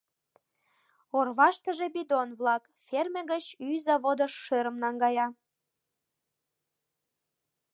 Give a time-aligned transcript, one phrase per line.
[1.17, 5.27] Орваштыже бидон-влак: ферме гыч ӱй заводыш шӧрым наҥгая.